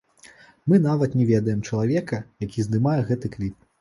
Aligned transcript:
Мы 0.71 0.77
нават 0.85 1.17
не 1.19 1.27
ведаем 1.31 1.59
чалавека, 1.69 2.23
які 2.49 2.67
здымае 2.69 3.01
гэты 3.11 3.33
кліп. 3.37 3.57